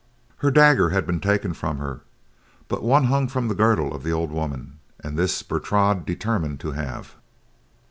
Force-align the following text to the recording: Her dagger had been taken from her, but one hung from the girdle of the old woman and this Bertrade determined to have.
Her 0.37 0.49
dagger 0.49 0.89
had 0.89 1.05
been 1.05 1.19
taken 1.19 1.53
from 1.53 1.77
her, 1.77 2.01
but 2.67 2.81
one 2.81 3.03
hung 3.03 3.27
from 3.27 3.47
the 3.49 3.53
girdle 3.53 3.93
of 3.93 4.01
the 4.01 4.09
old 4.11 4.31
woman 4.31 4.79
and 4.99 5.15
this 5.15 5.43
Bertrade 5.43 6.07
determined 6.07 6.59
to 6.61 6.71
have. 6.71 7.17